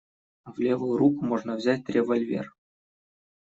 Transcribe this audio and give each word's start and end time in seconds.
В 0.47 0.57
левую 0.57 0.97
руку 0.97 1.23
можно 1.23 1.55
взять 1.55 1.87
револьвер. 1.87 2.51